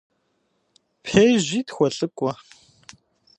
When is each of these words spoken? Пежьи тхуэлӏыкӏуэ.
Пежьи 1.03 1.61
тхуэлӏыкӏуэ. 1.67 2.31